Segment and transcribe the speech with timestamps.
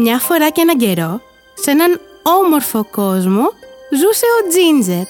[0.00, 1.20] Μια φορά και έναν καιρό,
[1.54, 3.52] σε έναν όμορφο κόσμο,
[3.90, 5.04] ζούσε ο Τζίντζερ.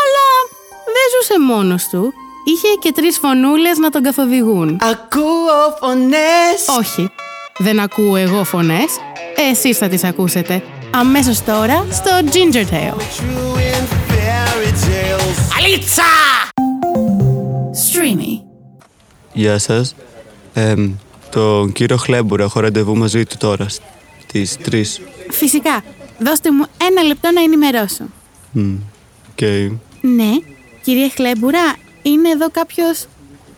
[0.00, 0.26] Αλλά
[0.84, 2.12] δεν ζούσε μόνος του.
[2.44, 4.78] Είχε και τρεις φωνούλες να τον καθοδηγούν.
[4.80, 7.10] Ακούω φωνές Όχι,
[7.58, 8.86] δεν ακούω εγώ φωνές.
[9.50, 10.62] Εσείς θα τις ακούσετε.
[10.94, 13.00] Αμέσως τώρα στο Ginger Tale.
[15.58, 16.02] Αλίτσα!
[17.92, 18.42] Streamy.
[19.32, 19.94] Γεια σας.
[20.54, 20.94] Εμ,
[21.30, 23.66] τον κύριο Χλέμπουρα έχω ραντεβού μαζί του τώρα
[24.28, 24.82] στις 3.
[25.30, 25.82] Φυσικά.
[26.18, 28.04] Δώστε μου ένα λεπτό να ενημερώσω.
[29.30, 29.40] Οκ.
[30.00, 30.30] Ναι,
[30.82, 33.06] κύριε Χλέμπουρα, είναι εδώ κάποιος...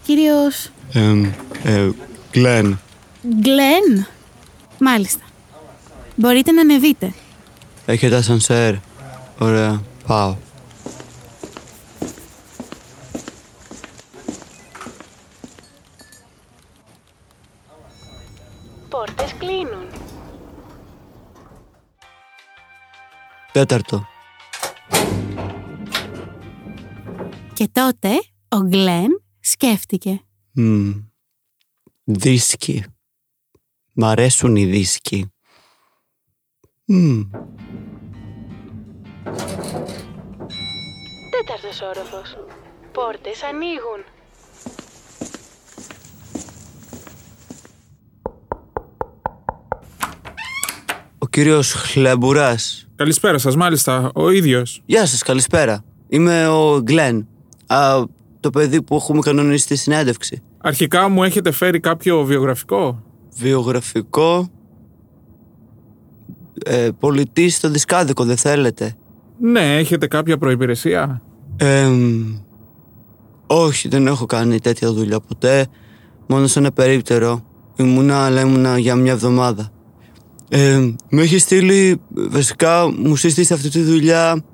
[0.07, 0.71] Κύριος...
[0.93, 1.25] Εμ,
[1.63, 1.89] ε,
[2.33, 2.81] Γκλέν.
[3.41, 4.07] Γκλέν;
[4.79, 5.25] Μάλιστα.
[6.17, 7.13] Μπορείτε να ανεβείτε.
[7.87, 8.75] Έχετε ασανσέρ.
[9.39, 9.83] Ωραία.
[10.07, 10.37] Πάω.
[23.61, 24.07] Τέταρτο.
[27.53, 28.09] Και τότε
[28.49, 30.25] ο Γκλέν σκέφτηκε.
[30.53, 30.91] Μμ.
[32.05, 32.85] Δίσκοι.
[33.95, 35.33] Μ' αρέσουν οι δίσκοι.
[36.85, 37.21] Μμ.
[41.31, 42.37] Τέταρτος όροφος.
[42.93, 44.20] Πόρτες ανοίγουν.
[51.31, 52.89] Ο κύριος Χλέμπουρας.
[52.95, 54.83] Καλησπέρα σας, μάλιστα, ο ίδιος.
[54.87, 55.85] Γεια σας, καλησπέρα.
[56.09, 57.27] Είμαι ο Γκλέν.
[57.67, 58.05] Α,
[58.41, 60.43] το παιδί που έχουμε κανονίσει στη συνέντευξη.
[60.59, 63.03] Αρχικά μου έχετε φέρει κάποιο βιογραφικό;
[63.37, 64.49] Βιογραφικό;
[66.65, 68.97] Ε, πολιτή στο δισκάδικο, δεν θέλετε;
[69.41, 71.23] Ναι, έχετε κάποια προϋπηρεσία;
[71.57, 72.35] Εμ,
[73.47, 75.67] όχι, δεν έχω κάνει τέτοια δουλειά ποτέ.
[76.27, 77.45] Μόνο σε ένα περίπτερο.
[77.77, 79.73] Ήμουνα, αλλά ήμουνα για μια εβδομάδα.
[80.53, 84.45] Ε, με έχει στείλει, βασικά μου σύστησε αυτή τη δουλειά.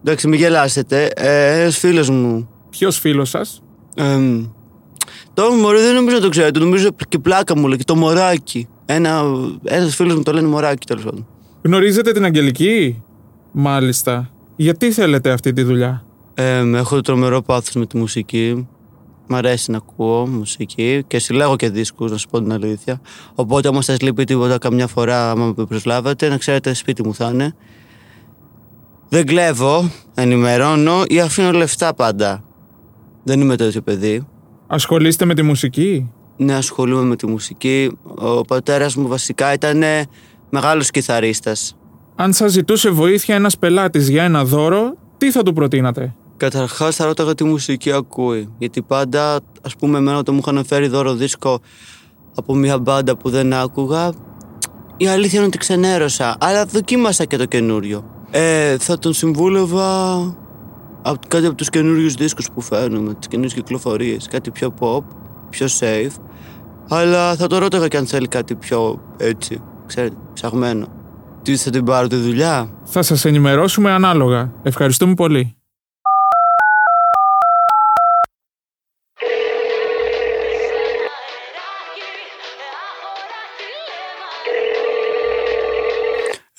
[0.00, 1.10] Εντάξει, μην γελάσετε.
[1.16, 2.48] Ε, ένας φίλος μου.
[2.70, 3.62] Ποιος φίλος σας;
[3.94, 4.18] Ε,
[5.34, 6.58] το μωρέ δεν νομίζω να το ξέρετε.
[6.58, 7.76] Νομίζω και πλάκα μου λέει.
[7.76, 8.68] και Το μωράκι.
[8.86, 9.22] Ένα,
[9.64, 11.26] ένας φίλος μου το λένε μωράκι τέλος πάντων.
[11.62, 13.02] Γνωρίζετε την Αγγελική;
[13.52, 14.30] Μάλιστα.
[14.56, 18.68] Γιατί θέλετε αυτή τη δουλειά; Ε, έχω τρομερό πάθος με τη μουσική.
[19.32, 23.00] Μ' αρέσει να ακούω μουσική και συλλέγω και δίσκους, να σου πω την αλήθεια.
[23.34, 27.30] Οπότε, άμα σας λείπει τίποτα καμιά φορά, άμα με προσλάβετε, να ξέρετε σπίτι μου θα
[27.32, 27.54] είναι.
[29.08, 32.44] Δεν κλέβω, ενημερώνω ή αφήνω λεφτά πάντα.
[33.22, 34.26] Δεν είμαι τέτοιο παιδί.
[34.66, 37.98] Ασχολείστε με τη μουσική; Ναι, ασχολούμαι με τη μουσική.
[38.14, 39.82] Ο πατέρας μου βασικά ήταν
[40.50, 41.76] μεγάλος κιθαρίστας.
[42.14, 47.04] Αν σας ζητούσε βοήθεια ένας πελάτης για ένα δώρο, τι θα του προτείνατε; Καταρχάς θα
[47.04, 48.54] ρώταγα τι μουσική ακούει.
[48.58, 51.60] Γιατί πάντα, ας πούμε, εμένα όταν μου είχαν φέρει δώρο δίσκο
[52.34, 54.12] από μια μπάντα που δεν άκουγα,
[54.96, 56.36] η αλήθεια είναι ότι ξενέρωσα.
[56.40, 58.04] Αλλά δοκίμασα και το καινούριο.
[58.30, 60.16] Ε, θα τον συμβούλευα
[61.02, 64.28] από κάτι από τους καινούριους δίσκους που φέρνουμε, τις καινούριες κυκλοφορίες.
[64.30, 65.02] Κάτι πιο pop,
[65.50, 66.14] πιο safe.
[66.88, 70.86] Αλλά θα το ρώταγα και αν θέλει κάτι πιο έτσι, ξέρετε, ψαγμένο.
[71.42, 74.52] Τι θα την πάρω τη δουλειά; Θα σας ενημερώσουμε ανάλογα.
[74.62, 75.54] Ευχαριστούμε πολύ.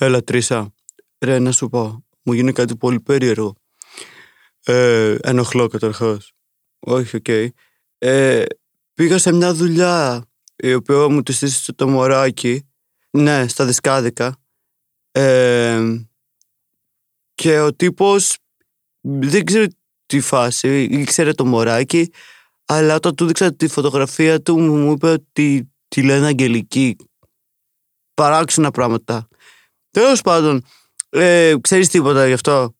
[0.03, 0.73] Έλα Τρίσα,
[1.19, 3.55] ρε να σου πω, μου έγινε κάτι πολύ περίεργο.
[4.63, 6.31] Ε, ενοχλώ καταρχάς.
[6.79, 7.27] Όχι, οκ.
[7.97, 8.43] Ε,
[8.93, 10.25] πήγα σε μια δουλειά
[10.55, 12.69] η οποία μου τη σύστησε το μωράκι.
[13.09, 14.37] Ναι, στα δισκάδικα.
[15.11, 15.81] Ε,
[17.33, 18.37] και ο τύπος
[19.01, 19.65] δεν ξέρω
[20.05, 22.11] τι φάση, ήξερε το μωράκι,
[22.65, 26.95] αλλά όταν του δείξα τη φωτογραφία του μου είπε ότι τη λένε Αγγελική.
[28.13, 29.25] Παράξενα πράγματα.
[29.91, 30.65] Τέλος πάντων,
[31.09, 32.75] ε, ξέρεις τίποτα γι' αυτό;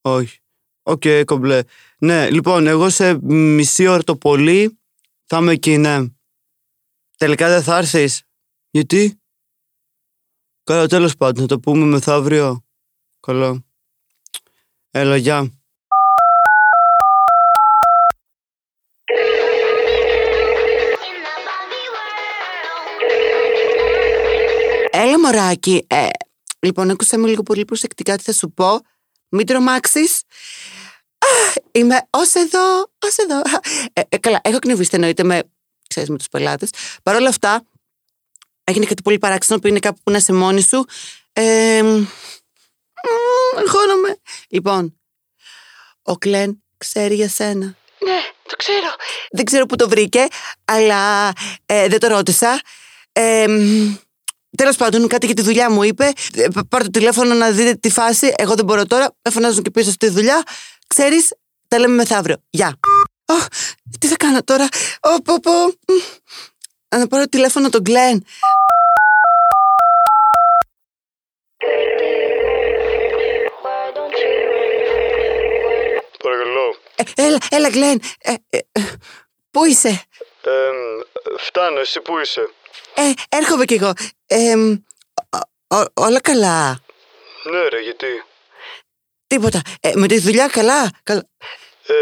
[0.00, 0.38] Όχι.
[0.82, 1.62] Οκ, κομπλέ.
[1.98, 4.78] Ναι, λοιπόν, εγώ σε μισή ώρα το πολύ
[5.24, 5.98] θα είμαι εκεί, ναι.
[7.16, 8.22] Τελικά δεν θα έρθεις.
[8.70, 9.20] Γιατί;
[10.62, 12.64] Καλά, τέλος πάντων, θα το πούμε μεθαύριο.
[13.20, 13.64] Καλά.
[14.90, 15.57] Έλα, γεια.
[25.28, 25.84] Μωράκι.
[25.86, 26.08] Ε,
[26.58, 28.80] λοιπόν, άκουσα με λίγο πολύ προσεκτικά τι θα σου πω.
[29.28, 30.22] Μην τρομάξεις.
[31.18, 33.42] Α, Είμαι ως εδώ, ως εδώ.
[33.92, 35.42] Ε, ε, καλά, έχω κνευριστεί εννοείται με,
[35.88, 36.70] ξέρεις, με τους πελάτες.
[37.02, 37.62] Παρ' όλα αυτά,
[38.64, 40.84] έγινε κάτι πολύ παράξενο που είναι κάπου που να είσαι μόνη σου.
[41.32, 42.06] Ε, μ,
[43.58, 44.18] αγχώνομαι.
[44.48, 45.00] Λοιπόν,
[46.02, 47.76] ο Κλέν ξέρει για σένα.
[47.98, 48.94] Ναι, το ξέρω.
[49.30, 50.26] Δεν ξέρω που το βρήκε,
[50.64, 51.32] αλλά
[51.66, 52.60] ε, δεν το ρώτησα.
[53.12, 53.46] Ε,
[54.56, 56.12] Τέλος πάντων, κάτι για τη δουλειά μου είπε.
[56.34, 58.32] Ε, πα- Πάρ το τηλέφωνο να δείτε τη φάση.
[58.36, 59.10] Εγώ δεν μπορώ τώρα.
[59.24, 60.42] Με φωνάζουν και πίσω στη δουλειά.
[60.86, 61.32] Ξέρεις,
[61.68, 62.36] τα λέμε μεθαύριο.
[62.50, 62.78] Γεια.
[63.26, 63.34] Ω,
[64.00, 64.68] τι θα κάνω τώρα;
[65.00, 65.52] Ω, πω, πω.
[65.52, 66.96] Μ.
[66.96, 68.24] Να πάρω τηλέφωνο τον Γκλέν.
[76.22, 76.76] Παρακαλώ.
[76.96, 78.00] Ε, έλα, έλα, Γκλέν.
[78.22, 78.80] Ε, ε, ε,
[79.50, 79.88] πού είσαι;
[80.42, 80.50] Ε,
[81.38, 82.48] φτάνω, εσύ που είσαι;
[82.94, 83.92] Ε, έρχομαι κι εγώ.
[84.26, 84.54] Ε,
[85.30, 86.78] ο- ο- όλα καλά;
[87.44, 88.06] Ναι, ρε, γιατί;
[89.26, 89.60] Τίποτα.
[89.80, 91.24] Ε, με τη δουλειά καλά; καλά.
[91.86, 91.94] Ε,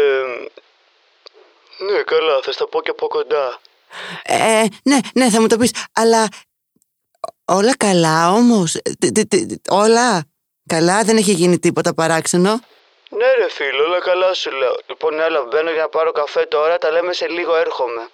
[1.77, 3.59] ναι, καλά, θα στα πω και από κοντά.
[4.23, 5.71] Ε, ναι, ναι, θα μου το πεις.
[5.93, 6.27] Αλλά
[7.45, 10.23] όλα καλά όμως; Ε, τι- τι- τι- όλα
[10.67, 12.59] καλά, δεν έχει γίνει τίποτα παράξενο;
[13.09, 14.79] Ναι, ρε φίλο, όλα καλά σου λέω.
[14.87, 18.09] Λοιπόν, έλα, μπαίνω για να πάρω καφέ τώρα, τα λέμε σε λίγο, έρχομαι.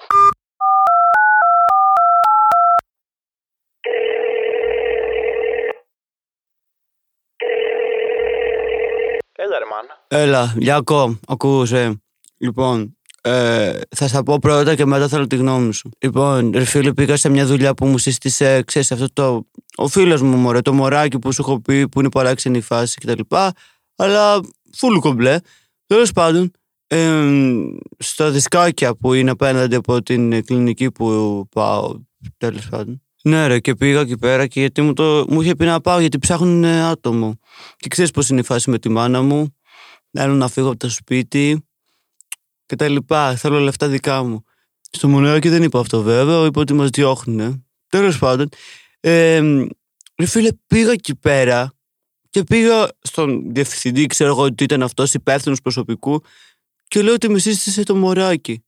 [9.53, 10.23] Έλα ρε μάνα.
[10.23, 12.01] Έλα, Λιακό, ακούσε.
[12.37, 15.89] Λοιπόν, ε, θα στα πω πρώτα και μετά θέλω τη γνώμη σου.
[15.99, 19.47] Λοιπόν, ρε φίλε, πήγα σε μια δουλειά που μου σύστησε, ξέρεις, αυτό το.
[19.77, 23.35] Ο φίλος μου, μωρέ, το μωράκι που σου έχω πει που είναι παράξενη φάση κτλ.
[23.95, 24.39] Αλλά
[24.77, 25.37] φούλου κομπλέ.
[25.85, 26.51] Τέλος πάντων,
[26.87, 27.23] ε,
[27.97, 31.99] στα δισκάκια που είναι απέναντι από την κλινική που πάω,
[32.37, 33.02] τέλος πάντων.
[33.25, 35.99] Ναι, ρε, και πήγα εκεί πέρα και γιατί μου, το, μου είχε πει να πάω
[35.99, 37.39] γιατί ψάχνουν ε, άτομο.
[37.77, 39.55] Και ξέρεις πώς είναι η φάση με τη μάνα μου.
[40.11, 41.65] Θέλω να φύγω από το σπίτι
[42.65, 43.35] και τα λοιπά.
[43.35, 44.43] Θέλω λεφτά δικά μου.
[44.91, 47.65] Στο μονάκι δεν είπα αυτό βέβαια, είπα ότι μας διώχνουν.
[47.87, 48.49] Τέλος πάντων.
[48.99, 49.41] Ε,
[50.17, 51.73] ρε φίλε, πήγα εκεί πέρα
[52.29, 56.23] και πήγα στον διευθυντή, ξέρω εγώ ότι ήταν αυτός υπεύθυνος προσωπικού
[56.87, 58.63] και λέω ότι με σύστησε το μωράκι.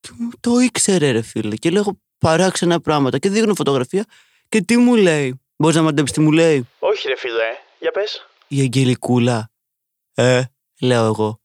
[0.00, 1.56] Και μου το ήξερε, ρε φίλε.
[1.56, 4.04] Και λέω παράξενα πράγματα και δείχνω φωτογραφία
[4.48, 5.40] και τι μου λέει.
[5.56, 8.26] Μπορείς να μαντέψεις τι μου λέει; Όχι ρε φίλε, για πες.
[8.48, 9.50] Η Αγγελικούλα.
[10.14, 10.42] Ε,
[10.80, 11.40] λέω εγώ.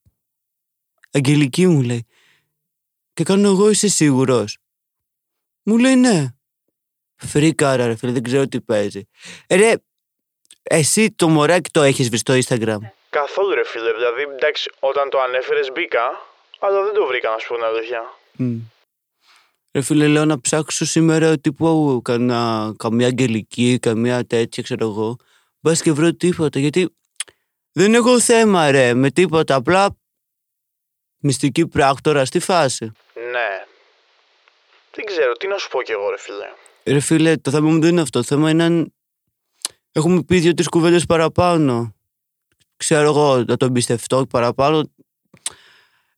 [1.11, 2.05] Αγγελική μου λέει.
[3.13, 4.57] Και κάνω εγώ είσαι σίγουρος;
[5.63, 6.25] Μου λέει ναι.
[7.15, 9.07] Φρίκαρα ρε φίλε, δεν ξέρω τι παίζει.
[9.47, 9.73] Ε, ρε,
[10.63, 12.77] εσύ το μωράκι το έχεις βρει στο Instagram.
[13.09, 16.27] Καθόλου ρε φίλε, δηλαδή εντάξει, όταν το ανέφερες μπήκα,
[16.59, 18.13] αλλά δεν το βρήκα να σου πω την αλήθεια.
[18.31, 18.57] Μμ.
[19.71, 25.15] Ρε φίλε, λέω να ψάξω σήμερα τύπου κανα, καμία αγγελική, καμία τέτοια, ξέρω εγώ.
[25.59, 26.95] Μπας και βρω τίποτα, γιατί
[27.71, 29.55] δεν έχω θέμα, ρε, με τίποτα.
[29.55, 29.97] Απλά
[31.17, 32.85] μυστική πράκτορα στη φάση.
[33.15, 33.65] Ναι.
[34.95, 36.45] Δεν ξέρω, τι να σου πω κι εγώ ρε φίλε.
[36.83, 38.19] Ρε φίλε, το θέμα μου δεν είναι αυτό.
[38.19, 38.93] Το θέμα είναι αν
[39.91, 41.95] έχουμε πει δύο-τρεις κουβέντες παραπάνω.
[42.77, 44.91] Ξέρω εγώ να το εμπιστευτώ παραπάνω.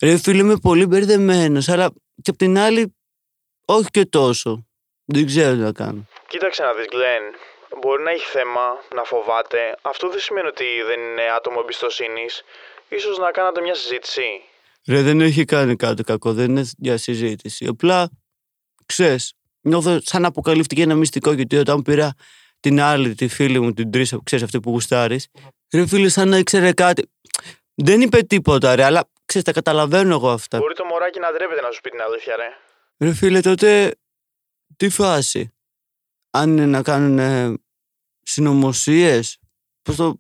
[0.01, 1.89] Ρε φίλε, είμαι πολύ μπερδεμένος, αλλά
[2.21, 2.95] και απ' την άλλη,
[3.75, 4.65] όχι και τόσο.
[5.05, 6.05] Δεν ξέρω τι να κάνω.
[6.27, 7.21] Κοίταξε να δεις Γκλέν,
[7.81, 9.77] μπορεί να έχει θέμα, να φοβάται.
[9.81, 12.43] Αυτό δεν σημαίνει ότι δεν είναι άτομο εμπιστοσύνης.
[12.89, 14.41] Ίσως να κάνατε μια συζήτηση.
[14.87, 17.65] Ρε, δεν έχει κάνει κάτι κακό, δεν είναι για συζήτηση.
[17.65, 18.09] Απλά,
[18.85, 22.13] ξέρεις, νιώθω σαν αποκαλύφθηκε ένα μυστικό, γιατί όταν πήρα
[22.59, 25.27] την άλλη, τη φίλη μου, την Τρίσα, που ξέρεις αυτή που γουστάρεις,
[25.73, 27.11] ρε φίλε, σαν να ήξερε κάτι.
[27.75, 30.57] Δεν είπε τίποτα, ρε, αλλά ξέρεις, τα καταλαβαίνω εγώ αυτά.
[30.57, 32.47] Μπορεί το μωράκι να ντρέπεται να σου πει την αλήθεια, ρε.
[33.01, 33.95] Ρε φίλε, τότε
[34.77, 35.53] τι φάση;
[36.29, 37.53] Αν είναι να κάνουν ε,
[38.21, 39.37] συνωμοσίες,
[39.81, 40.19] πώς το...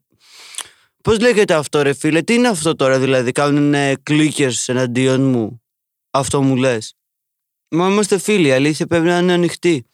[1.03, 5.61] Πώς λέγεται αυτό ρε φίλε, τι είναι αυτό τώρα δηλαδή, κάνουν ε, κλίκερς εναντίον μου;
[6.11, 6.95] Αυτό μου λες.
[7.67, 9.85] Μα είμαστε φίλοι, η αλήθεια πρέπει να είναι ανοιχτή.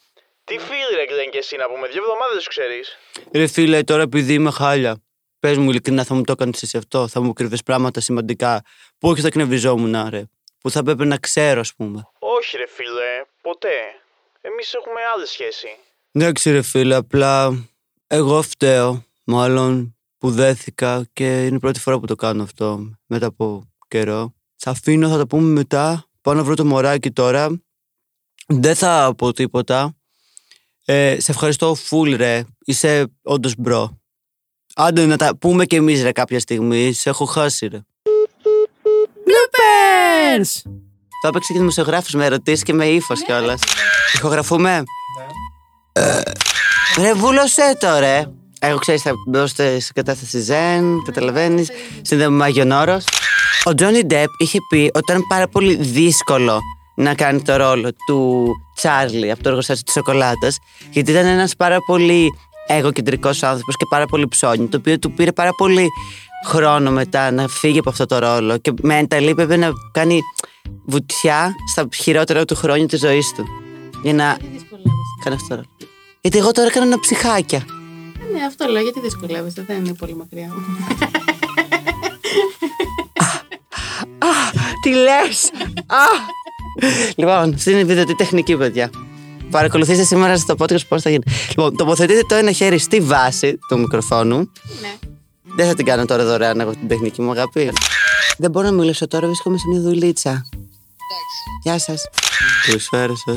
[0.44, 2.96] Τι φίλοι ρε Γκλέν και εσύ να πούμε, δύο εβδομάδες σου ξέρεις.
[3.32, 5.02] Ρε φίλε, τώρα επειδή είμαι χάλια,
[5.38, 8.62] πες μου ειλικρινά θα μου το έκανες εσύ αυτό, θα μου κρύβες πράγματα σημαντικά
[8.98, 10.24] που όχι θα κνευριζόμουν ρε,
[10.58, 12.02] που θα πρέπει να ξέρω ας πούμε.
[12.38, 13.76] Όχι ρε φίλε, ποτέ.
[14.40, 15.68] Εμείς έχουμε άλλη σχέση.
[16.12, 17.64] Εντάξει ρε φίλε, απλά
[18.06, 23.26] εγώ φταίω, μάλλον που δέθηκα και είναι η πρώτη φορά που το κάνω αυτό μετά
[23.26, 24.34] από καιρό.
[24.56, 26.06] Θα αφήνω, θα τα πούμε μετά.
[26.20, 27.62] Πάω να βρω το μωράκι τώρα.
[28.46, 29.96] Δεν θα πω τίποτα.
[30.84, 32.44] Ε, σε ευχαριστώ full ρε.
[32.64, 34.00] Είσαι όντως bro.
[34.74, 36.92] Άντε να τα πούμε κι εμείς ρε κάποια στιγμή.
[36.92, 37.80] Σε έχω χάσει ρε.
[39.26, 40.70] Bloopers!
[41.22, 43.60] Το έπαιξε και δημοσιογράφος με ερωτήσεις και με ύφος κιόλας.
[44.14, 44.82] Ηχογραφούμε;
[45.92, 46.20] Ε,
[46.98, 48.22] Ρε, βούλωσέ το, ρε.
[48.60, 51.70] Εγώ ξέρεις, θα μπω στη σε κατάσταση Ζεν, καταλαβαίνεις.
[52.02, 53.04] Συνδέομαι με Άγιον Όρος.
[53.64, 56.60] Ο Τζόνι Ντεπ είχε πει ότι ήταν πάρα πολύ δύσκολο
[56.96, 60.58] να κάνει το ρόλο του Τσάρλι από το εργοστάσιο της σοκολάτας,
[60.90, 62.28] γιατί ήταν ένας πάρα πολύ
[62.66, 65.88] εγωκεντρικός άνθρωπος και πάρα πολύ ψώνι, το οποίο του πήρε πάρα πολύ
[66.46, 70.20] χρόνο μετά να φύγει από αυτό το ρόλο και mentally έπρεπε να κάνει
[70.86, 73.44] βουτιά στα χειρότερα του χρόνια της ζωής του.
[74.02, 74.36] Για να
[75.20, 75.68] έκανε αυτό το ρόλο.
[76.20, 77.64] Γιατί εγώ τώρα έκανα ένα ψυχάκια.
[78.32, 80.50] Ναι, αυτό λέω, γιατί δυσκολεύεστε, δεν είναι πολύ μακριά.
[84.82, 85.50] Τι λες!
[87.16, 88.90] λοιπόν, στην βιδωτή τεχνική, παιδιά.
[89.50, 91.22] Παρακολουθήστε σήμερα στο podcast πώς θα γίνει.
[91.48, 94.36] Λοιπόν, τοποθετείτε το ένα χέρι στη βάση του μικροφόνου.
[94.80, 94.92] ναι.
[95.58, 97.72] Δεν θα την κάνω τώρα δωρεάν εγώ την τεχνική μου αγάπη.
[98.38, 100.48] Δεν μπορώ να μιλήσω τώρα, βρίσκομαι σε μια δουλίτσα.
[101.62, 102.08] Γεια σας.
[102.66, 103.32] Καλησπέρα σα.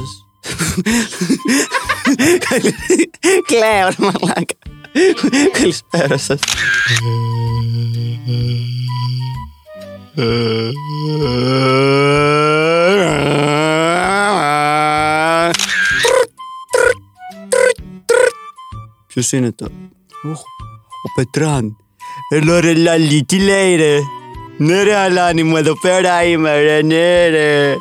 [3.47, 4.55] Κλαίω, ρε μαλάκα.
[5.51, 6.39] Καλησπέρα σας.
[19.07, 19.65] Ποιος είναι το.
[20.23, 20.39] Οχ,
[21.03, 21.75] ο Πετράν.
[22.33, 23.97] Ελό ρε Λαλή, τι λέει ρε;
[24.57, 27.75] Ναι ρε Αλάνη μου, εδώ πέρα είμαι ρε, ναι ρε.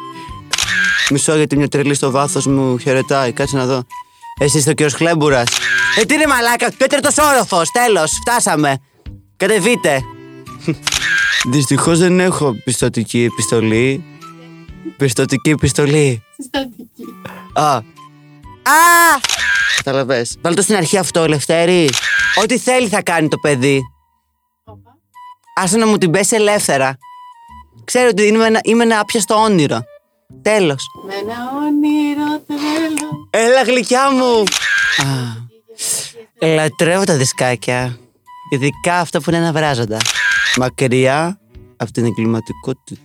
[1.11, 3.83] Μισό γιατί μια τρελή στο βάθος μου χαιρετάει, κάτσε να δω.
[4.39, 5.43] Εσύ είσαι ο κύριος Κλέμπουρα.
[5.97, 8.77] Ε, τι είναι μαλάκα, τέταρτος όροφος, τέλος, φτάσαμε.
[9.37, 10.01] Κατεβείτε.
[11.51, 14.05] Δυστυχώς δεν έχω πιστοτική επιστολή.
[14.97, 16.23] Πιστοτική επιστολή.
[16.37, 17.05] Συστατική.
[17.53, 17.75] Α.
[17.75, 17.83] Α!
[19.77, 20.37] Καταλαβες.
[20.43, 21.89] Βάλ το στην αρχή αυτό, Λευτέρη.
[22.43, 23.81] Ό,τι θέλει θα κάνει το παιδί.
[25.61, 25.69] Όπα.
[25.69, 26.99] Άσε να μου την πέσει ελεύθερα.
[27.85, 29.81] Ξέρω ότι είμαι ένα, είμαι ένα άπιαστο όνειρο.
[30.43, 30.85] Τέλος.
[31.07, 31.37] Με ένα
[31.67, 33.29] όνειρο τρέλο.
[33.31, 34.43] Έλα γλυκιά μου.
[36.43, 37.99] Α, λατρεύω τα δισκάκια.
[38.53, 39.97] Ειδικά αυτά που είναι αναβράζοντα.
[40.57, 41.41] Μακριά
[41.77, 42.99] από την εγκληματικότητα.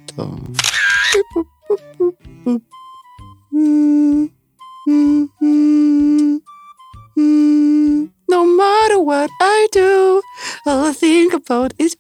[8.38, 10.22] No matter what I do,
[10.68, 11.92] all I think about is...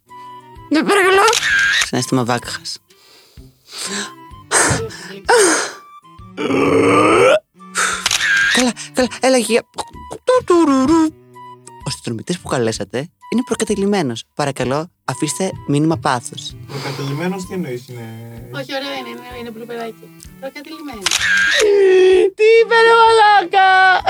[0.69, 1.23] Ναι, παρακαλώ.
[1.85, 2.79] Συνέστημα βάκχας.
[8.53, 9.63] Καλά, καλά, έλα για...
[11.83, 12.97] Ο συνδρομητής που καλέσατε
[13.31, 14.23] είναι προκατελημένος.
[14.35, 16.51] Παρακαλώ, αφήστε μήνυμα πάθους.
[16.67, 18.03] Προκατελημένο τι εννοείς είναι.
[18.53, 20.09] Όχι, ωραίο είναι, είναι, είναι μπλουπεράκι.
[20.39, 21.03] Προκατηλημένος.
[22.35, 24.01] Τι είπε ρε μαλάκα!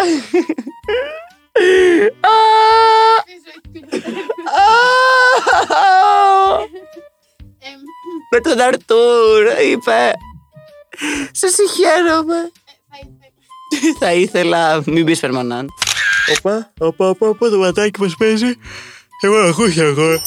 [8.46, 10.12] Τον Αρτούρ, είπε.
[11.32, 12.52] Σε συγχαίρομαι.
[12.90, 13.98] θα ήθελα.
[14.00, 15.70] Θα ήθελα, μην πεις Φερμανάν.
[16.38, 18.54] Οπα, οπα, οπα, οπα, το ματάκι μας παίζει.
[19.22, 20.20] Εγώ ακούω εγώ.